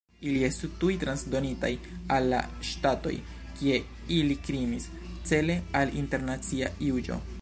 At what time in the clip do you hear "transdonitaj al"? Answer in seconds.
1.01-2.29